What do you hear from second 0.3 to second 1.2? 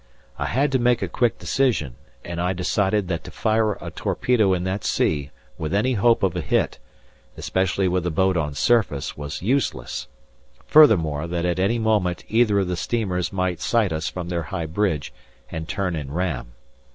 I had to make a